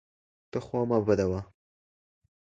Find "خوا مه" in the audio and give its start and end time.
0.65-0.97